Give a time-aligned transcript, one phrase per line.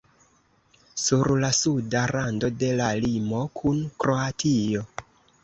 [1.01, 4.85] Sur la suda rando de la limo kun Kroatio.